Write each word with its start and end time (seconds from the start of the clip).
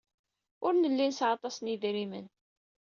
Ur 0.65 0.73
nelli 0.75 1.05
nesɛa 1.07 1.31
aṭas 1.35 1.55
n 1.59 1.69
yedrimen. 1.71 2.27